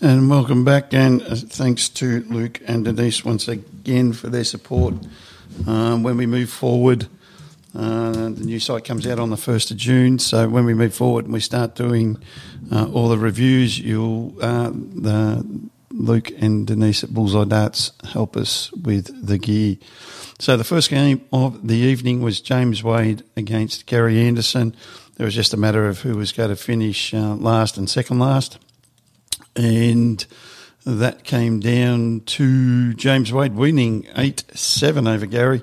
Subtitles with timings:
[0.00, 4.94] And welcome back, and thanks to Luke and Denise once again for their support
[5.66, 7.08] um, when we move forward.
[7.74, 10.94] Uh, the new site comes out on the 1st of June, so when we move
[10.94, 12.18] forward and we start doing
[12.70, 15.44] uh, all the reviews, you'll uh, the
[15.90, 19.76] Luke and Denise at Bullseye Darts help us with the gear.
[20.38, 24.74] So the first game of the evening was James Wade against Gary Anderson.
[25.18, 28.18] It was just a matter of who was going to finish uh, last and second
[28.18, 28.58] last,
[29.54, 30.24] and
[30.84, 35.62] that came down to James Wade winning eight seven over Gary.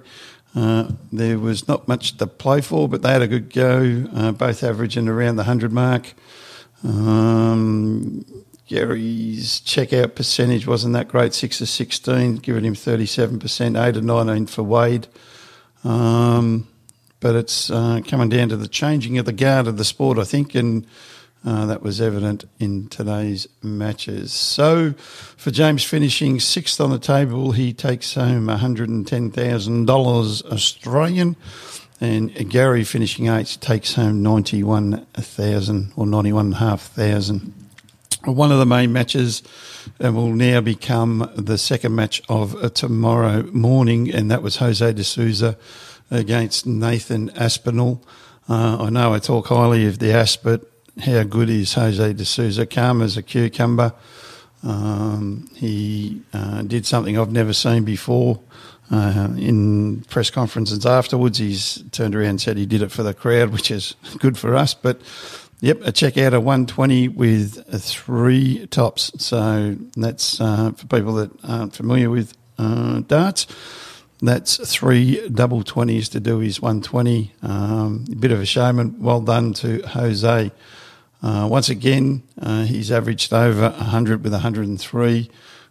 [0.53, 4.31] Uh, there was not much to play for, but they had a good go, uh,
[4.31, 6.13] both averaging around the 100 mark.
[6.83, 8.25] Um,
[8.67, 14.45] Gary's checkout percentage wasn't that great, 6 to 16, giving him 37%, 8 to 19
[14.47, 15.07] for Wade.
[15.83, 16.67] Um,
[17.19, 20.23] but it's uh, coming down to the changing of the guard of the sport, I
[20.23, 20.85] think, and
[21.43, 24.31] uh, that was evident in today's matches.
[24.31, 24.93] So,
[25.37, 31.35] for James finishing sixth on the table, he takes home $110,000 Australian.
[31.99, 37.53] And Gary finishing eighth takes home 91,000 or 91,500.
[38.25, 39.41] One of the main matches
[40.03, 44.93] uh, will now become the second match of uh, tomorrow morning, and that was Jose
[44.93, 45.57] de Sousa
[46.11, 48.03] against Nathan Aspinall.
[48.47, 52.25] Uh, I know I talk highly of the Asp, but how good is Jose de
[52.25, 52.65] Sousa?
[52.65, 53.93] Calm as a cucumber.
[54.63, 58.39] Um, he uh, did something I've never seen before.
[58.91, 63.13] Uh, in press conferences afterwards, he's turned around and said he did it for the
[63.13, 64.73] crowd, which is good for us.
[64.73, 64.99] But
[65.61, 69.11] yep, a check out of 120 with three tops.
[69.17, 73.47] So that's uh, for people that aren't familiar with uh, darts.
[74.21, 77.33] That's three double 20s to do his 120.
[77.41, 79.01] Um, a bit of a showman.
[79.01, 80.51] Well done to Jose.
[81.23, 85.29] Uh, once again, uh, he's averaged over 100 with 103,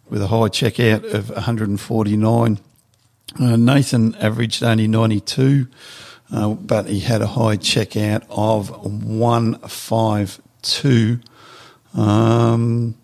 [0.09, 2.59] with a high checkout of 149.
[3.39, 5.67] Uh, Nathan averaged only 92,
[6.31, 11.19] uh, but he had a high checkout of 152.
[11.93, 12.95] Um,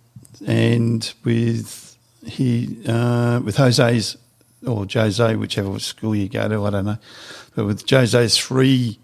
[0.46, 4.16] and with he uh, with Jose's
[4.66, 6.97] or Jose, whichever school you go to, I don't know,
[7.56, 9.00] but with Jose's three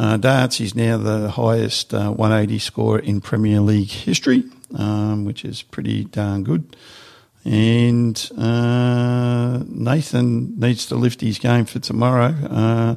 [0.00, 4.44] uh, darts, he's now the highest uh, 180 scorer in Premier League history,
[4.74, 6.74] um, which is pretty darn good.
[7.44, 12.34] And uh, Nathan needs to lift his game for tomorrow.
[12.48, 12.94] Uh,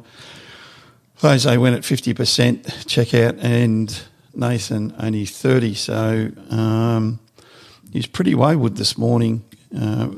[1.16, 4.02] Jose went at 50% checkout and
[4.34, 5.74] Nathan only 30.
[5.74, 7.20] So um,
[7.92, 9.44] he's pretty wayward this morning
[9.78, 10.08] uh,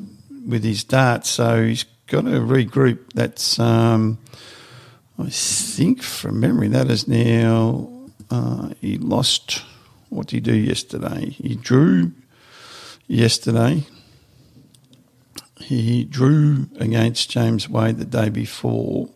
[0.46, 1.30] with his darts.
[1.30, 3.12] So he's got to regroup.
[3.12, 4.18] That's um,
[5.18, 7.88] I think from memory that is now
[8.30, 9.62] uh, he lost.
[10.10, 11.30] What did he do yesterday?
[11.30, 12.12] He drew
[13.06, 13.84] yesterday.
[15.58, 19.08] He drew against James Wade the day before,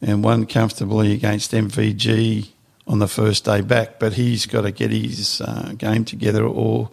[0.00, 2.48] and won comfortably against MVG
[2.86, 6.90] on the first day back, but he's got to get his uh, game together, or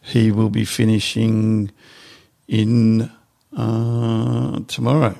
[0.00, 1.72] he will be finishing
[2.46, 3.10] in
[3.56, 5.16] uh, tomorrow.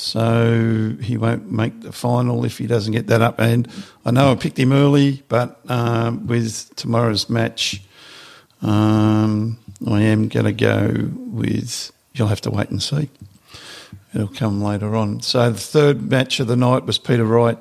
[0.00, 3.38] So he won't make the final if he doesn't get that up.
[3.38, 3.68] And
[4.04, 7.82] I know I picked him early, but um, with tomorrow's match,
[8.62, 11.92] um, I am going to go with.
[12.14, 13.10] You'll have to wait and see.
[14.14, 15.20] It'll come later on.
[15.20, 17.58] So the third match of the night was Peter Wright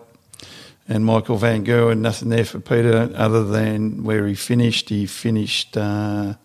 [0.88, 2.00] and Michael Van Gerwen.
[2.00, 4.90] Nothing there for Peter other than where he finished.
[4.90, 6.36] He finished uh,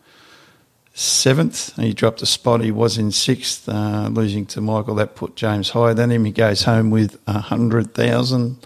[0.95, 1.77] seventh.
[1.77, 2.63] He dropped a spot.
[2.63, 4.95] He was in sixth, uh, losing to Michael.
[4.95, 6.25] That put James higher than him.
[6.25, 8.65] He goes home with a hundred thousand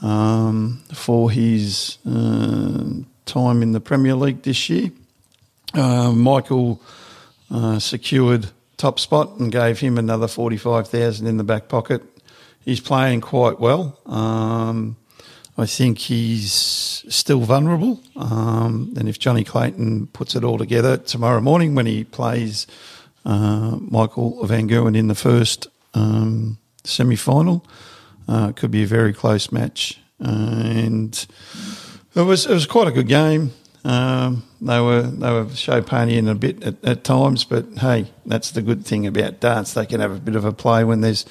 [0.00, 2.84] um, for his uh,
[3.26, 4.90] time in the Premier League this year.
[5.74, 6.80] Uh, Michael
[7.78, 8.48] secured
[8.80, 12.02] top spot and gave him another 45,000 in the back pocket.
[12.64, 13.98] He's playing quite well.
[14.06, 14.96] Um,
[15.58, 18.00] I think he's still vulnerable.
[18.16, 22.66] Um, and if Jonny Clayton puts it all together tomorrow morning when he plays
[23.24, 27.66] uh, Michael Van Gerwen in the first um, semi final,
[28.28, 30.00] uh, it could be a very close match.
[30.18, 31.26] And
[32.14, 33.52] it was it was quite a good game.
[33.84, 38.50] Um, they were they were show ponying a bit at, at, times, but hey, that's
[38.50, 39.72] the good thing about darts.
[39.72, 41.24] They can have a bit of a play when there's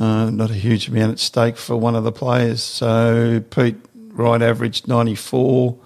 [0.00, 2.62] uh, not a huge amount at stake for one of the players.
[2.62, 3.76] So Pete
[4.08, 5.78] Wright averaged 94,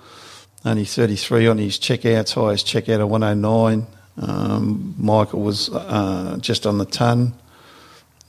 [0.64, 3.86] only 33 on his checkouts, highest checkout of 109.
[4.20, 7.34] Um, Michael was uh, just on the ton,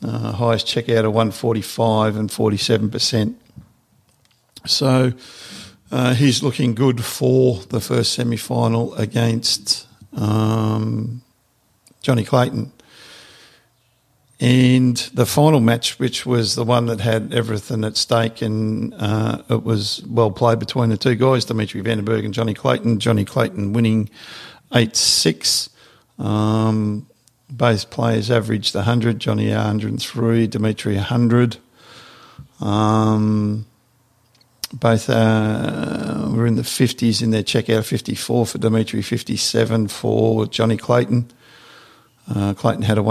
[0.04, 3.36] uh, highest checkout of 145 and 47%.
[4.66, 5.14] So
[5.92, 11.22] uh, he's looking good for the first semi final against um,
[12.02, 12.72] Jonny Clayton.
[14.42, 19.42] And the final match, which was the one that had everything at stake, and uh,
[19.50, 23.00] it was well played between the two guys, Dimitri Van den Bergh and Jonny Clayton.
[23.00, 24.10] Jonny Clayton winning
[24.74, 25.70] 8 6.
[26.20, 27.06] Um,
[27.50, 31.58] both players averaged 100, Jonny 103, Dimitri 100.
[32.62, 33.66] Um,
[34.72, 40.78] both uh, were in the 50s in their checkout 54 for Dimitri, 57 for Jonny
[40.78, 41.30] Clayton.
[42.34, 43.04] Uh, Clayton had a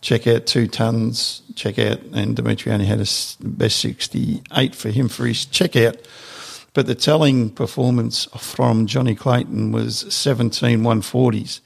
[0.00, 3.06] 121 checkout, two tons check out, and Dimitri only had a
[3.40, 6.04] best 68 for him for his checkout.
[6.72, 11.60] But the telling performance from Jonny Clayton was 17 140s.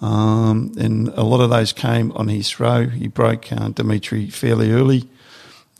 [0.00, 2.86] Um, and a lot of those came on his throw.
[2.86, 5.08] He broke uh, Dimitri fairly early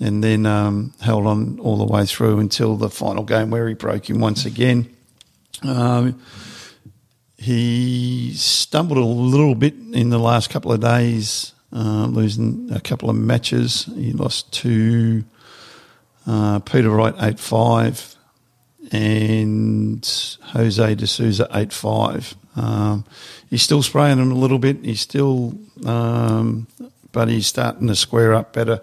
[0.01, 3.75] and then um, held on all the way through until the final game where he
[3.75, 4.95] broke him once again.
[5.63, 6.21] Um,
[7.37, 13.11] he stumbled a little bit in the last couple of days, uh, losing a couple
[13.11, 13.89] of matches.
[13.97, 15.25] He lost to
[16.27, 18.17] uh, Peter Wright 8 5
[18.93, 22.35] and Jose de Sousa 8 5.
[22.57, 23.05] Um,
[23.51, 24.85] he's still spraying him a little bit.
[24.85, 26.69] He's still, um,
[27.13, 28.81] but he's starting to square up better.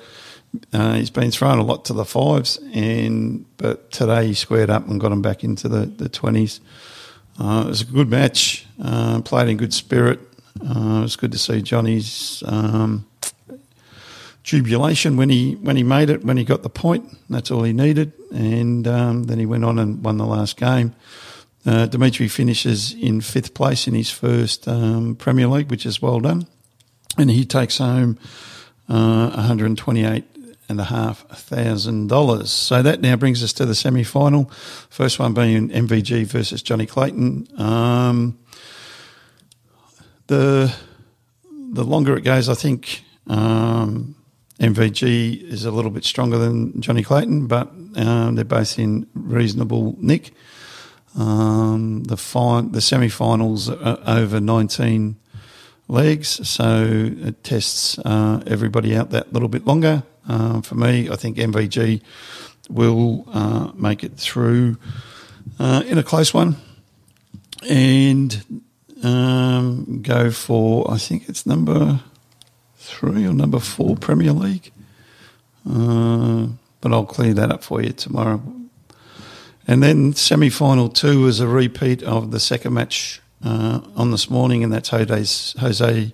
[0.74, 4.86] Uh, he's been thrown a lot to the fives, and but today he squared up
[4.86, 6.60] and got him back into the twenties.
[7.40, 8.66] Uh, it was a good match.
[8.84, 10.20] Uh, played in good spirit.
[10.60, 13.06] Uh, it was good to see Jonny's um,
[14.44, 17.06] jubilation when he when he made it when he got the point.
[17.30, 20.96] That's all he needed, and um, then he went on and won the last game.
[21.66, 26.20] Uh, Dimitri finishes in fifth place in his first um, Premier League, which is well
[26.20, 26.48] done,
[27.18, 28.18] and he takes home
[28.90, 30.26] uh, 128
[30.72, 32.50] and a half thousand dollars.
[32.52, 34.46] So that now brings us to the semi final.
[34.90, 37.48] First one being MVG versus Jonny Clayton.
[37.58, 38.40] Um,
[40.32, 40.74] the
[41.74, 44.16] the longer it goes, I think um,
[44.60, 49.96] MVG is a little bit stronger than Jonny Clayton, but um, they're both in reasonable
[50.00, 50.32] nick.
[51.18, 55.18] Um, the fine, the semi-finals are over 19
[55.90, 56.86] legs, so
[57.28, 60.04] it tests uh, everybody out that little bit longer.
[60.28, 62.02] Uh, for me, I think MVG
[62.70, 64.78] will uh, make it through
[65.60, 66.56] uh, in a close one
[67.70, 68.64] and
[69.04, 72.02] um, go for, I think it's number
[72.78, 74.72] three or number four Premier League.
[75.70, 76.48] Uh,
[76.82, 78.42] but I'll clear that up for you tomorrow.
[79.68, 84.30] And then semi final two is a repeat of the second match uh, on this
[84.30, 86.14] morning, and that's Jose, Jose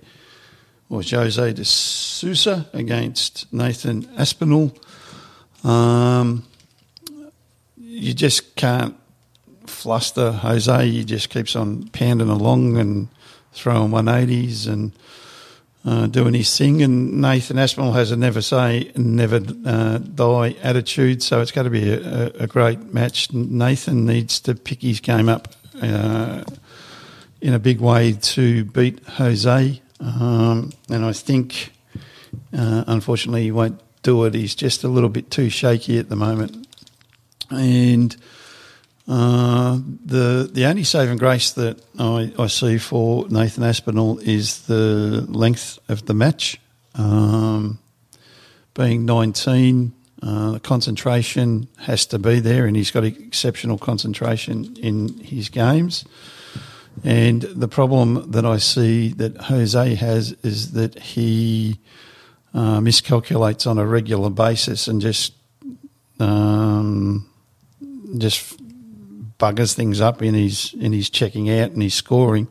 [0.90, 4.74] or Jose de Sousa against Nathan Aspinall.
[5.64, 6.44] Um,
[7.76, 8.94] you just can't
[9.68, 10.88] fluster Jose.
[10.88, 13.08] He just keeps on pounding along and
[13.52, 14.92] throwing 180s and
[15.84, 16.82] uh, doing his thing.
[16.82, 21.22] And Nathan Aspinall has a never say, never uh, die attitude.
[21.22, 23.32] So it's going to be a, a, great match.
[23.32, 25.48] Nathan needs to pick his game up
[25.80, 26.44] uh,
[27.40, 29.80] in a big way to beat Jose.
[30.00, 31.72] Um, and I think,
[32.56, 34.34] uh, unfortunately, he won't do it.
[34.34, 36.66] He's just a little bit too shaky at the moment.
[37.50, 38.16] And
[39.08, 45.24] uh, the the only saving grace that I, I see for Nathan Aspinall is the
[45.28, 46.60] length of the match.
[46.94, 47.78] Um,
[48.74, 55.48] being 19, uh, concentration has to be there, and he's got exceptional concentration in his
[55.48, 56.04] games.
[57.02, 61.78] And the problem that I see that Jose has is that he
[62.52, 65.32] uh, miscalculates on a regular basis and just
[66.20, 67.28] um,
[68.18, 68.60] just
[69.38, 72.48] buggers things up in his in his checking out and his scoring,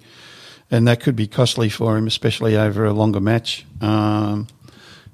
[0.72, 3.66] and that could be costly for him, especially over a longer match.
[3.82, 4.48] Um,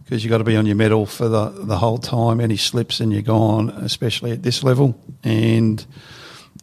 [0.04, 2.40] because you've got to be on your mettle for the, the whole time.
[2.40, 5.00] Any slips and you're gone, especially at this level.
[5.24, 5.84] And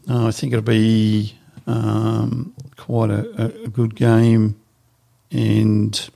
[0.08, 1.34] uh, I think it'll be
[1.66, 4.60] um, quite a, a, good game.
[5.30, 6.10] And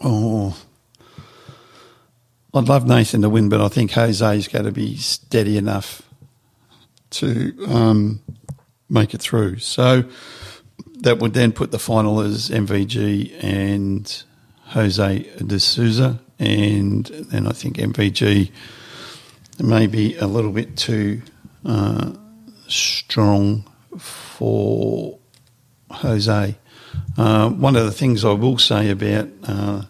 [0.00, 0.56] oh,
[2.54, 6.02] I'd love Nathan to win, but I think Jose's going to be steady enough
[7.14, 8.20] to um,
[8.88, 9.58] make it through.
[9.58, 10.04] So
[11.00, 14.22] that would then put the final as MVG and
[14.68, 18.50] Jose de Sousa, and then I think MVG
[19.60, 21.22] may be a little bit too
[21.64, 22.12] uh,
[22.66, 23.64] strong
[23.98, 25.18] for
[25.90, 26.56] Jose.
[27.16, 29.82] Uh, one of the things I will say about uh,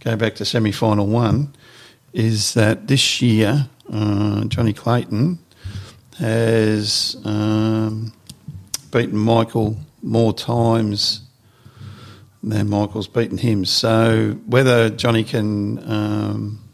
[0.00, 1.54] go back to semi final one
[2.12, 5.38] is that this year uh, Jonny Clayton
[6.18, 8.12] has um,
[8.90, 11.22] beaten Michael more times
[12.42, 13.64] than Michael's beaten him.
[13.64, 16.68] So whether Jonny can um,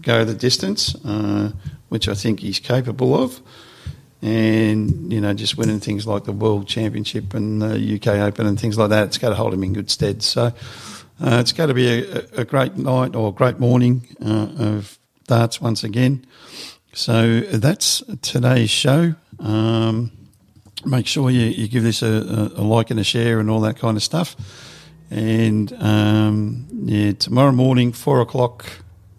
[0.00, 1.52] go the distance, uh,
[1.88, 3.40] which I think he's capable of,
[4.22, 8.58] and you know just winning things like the World Championship and the UK Open and
[8.58, 10.22] things like that, it's going to hold him in good stead.
[10.22, 14.48] So uh, it's going to be a, a, great night or a great morning uh,
[14.58, 16.26] of darts once again.
[16.96, 19.16] So that's today's show.
[19.38, 20.12] Um,
[20.86, 23.78] make sure you, you give this a, a, like and a share and all that
[23.78, 24.34] kind of stuff.
[25.10, 28.64] And um, yeah, tomorrow morning, four o'clock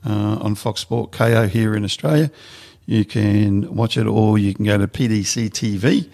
[0.04, 2.32] uh, on Fox Sport Kayo here in Australia.
[2.88, 6.10] You can watch it, or you can go to PDC TV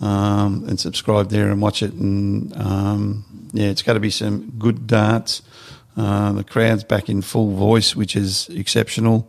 [0.00, 1.94] um, and subscribe there and watch it.
[1.94, 5.42] And um, yeah, it's got to be some good darts.
[5.96, 9.28] Uh, the crowd's back in full voice, which is exceptional.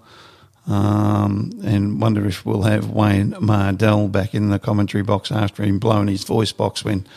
[0.69, 5.79] Um, and wonder if we'll have Wayne Mardle back in the commentary box after him
[5.79, 7.07] blowing his voice box when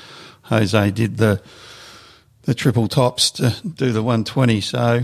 [0.44, 1.42] Jose did the
[2.44, 4.60] the triple tops to do the 120.
[4.62, 5.02] So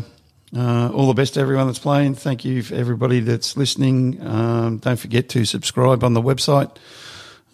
[0.56, 2.14] uh, all the best to everyone that's playing.
[2.14, 4.18] Thank you for everybody that's listening.
[4.26, 6.74] Um, don't forget to subscribe on the website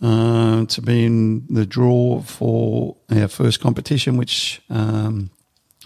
[0.00, 5.30] uh, to be in the draw for our first competition, which um,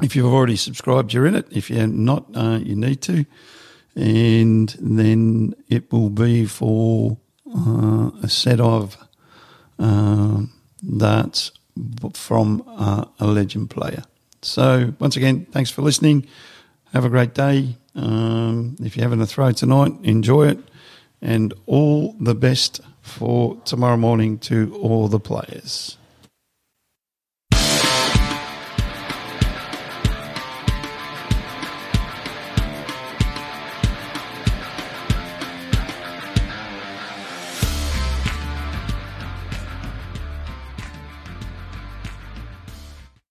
[0.02, 1.46] if you've already subscribed, you're in it.
[1.50, 3.24] If you're not, uh, you need to
[3.94, 7.18] and then it will be for
[7.54, 8.96] uh, a set of
[9.78, 10.42] uh,
[10.96, 11.52] darts
[12.14, 14.02] from uh, a legend player.
[14.42, 16.26] So, once again, thanks for listening.
[16.92, 17.76] Have a great day.
[17.94, 20.58] Um, if you're having a throw tonight, enjoy it.
[21.20, 25.96] And all the best for tomorrow morning to all the players.